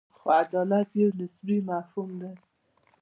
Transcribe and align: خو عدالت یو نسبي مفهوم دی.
خو 0.17 0.25
عدالت 0.43 0.89
یو 0.99 1.09
نسبي 1.19 1.57
مفهوم 1.69 2.09
دی. 2.21 2.31